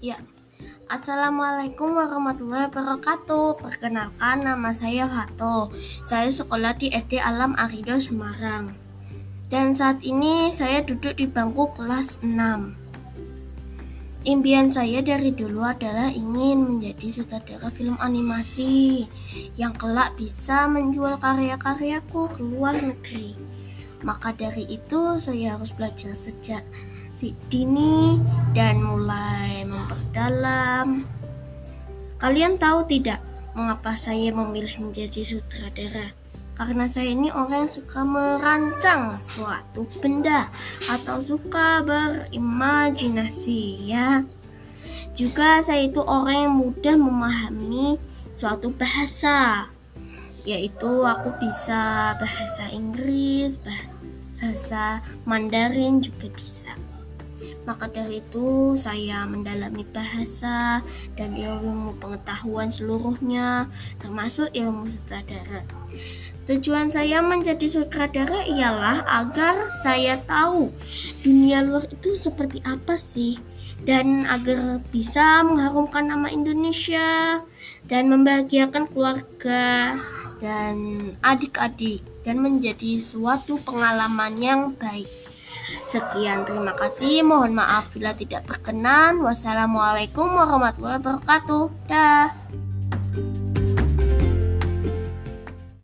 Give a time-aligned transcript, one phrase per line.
[0.00, 0.16] Ya.
[0.88, 3.60] Assalamualaikum warahmatullahi wabarakatuh.
[3.60, 5.68] Perkenalkan nama saya Fato.
[6.08, 8.72] Saya sekolah di SD Alam Arido Semarang.
[9.52, 12.32] Dan saat ini saya duduk di bangku kelas 6.
[14.24, 19.04] Impian saya dari dulu adalah ingin menjadi sutradara film animasi
[19.60, 23.36] yang kelak bisa menjual karya-karyaku ke luar negeri.
[24.00, 26.64] Maka dari itu saya harus belajar sejak
[27.20, 28.16] si dini
[28.56, 28.99] dan mulai
[32.20, 33.24] Kalian tahu tidak
[33.56, 36.12] mengapa saya memilih menjadi sutradara?
[36.60, 40.52] karena saya ini orang yang suka merancang suatu benda
[40.92, 44.20] atau suka berimajinasi ya.
[45.16, 47.96] Juga saya itu orang yang mudah memahami
[48.36, 49.72] suatu bahasa
[50.44, 56.59] yaitu aku bisa bahasa Inggris, bahasa Mandarin juga bisa.
[57.68, 60.80] Maka dari itu saya mendalami bahasa
[61.14, 63.68] dan ilmu pengetahuan seluruhnya
[64.00, 65.62] termasuk ilmu sutradara.
[66.50, 70.72] Tujuan saya menjadi sutradara ialah agar saya tahu
[71.22, 73.38] dunia luar itu seperti apa sih
[73.86, 77.40] dan agar bisa mengharumkan nama Indonesia
[77.86, 79.94] dan membahagiakan keluarga
[80.40, 80.76] dan
[81.22, 85.29] adik-adik dan menjadi suatu pengalaman yang baik.
[85.90, 87.26] Sekian, terima kasih.
[87.26, 89.18] Mohon maaf bila tidak berkenan.
[89.26, 91.66] Wassalamualaikum warahmatullahi wabarakatuh.
[91.90, 92.30] Dah.